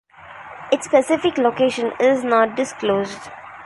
Its 0.71 0.85
specific 0.87 1.37
location 1.37 1.93
is 1.99 2.23
not 2.23 2.55
disclosed. 2.55 3.29